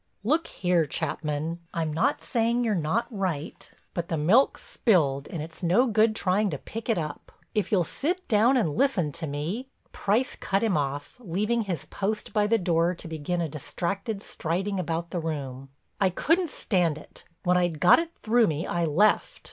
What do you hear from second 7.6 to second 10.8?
you'll sit down and listen to me—" Price cut him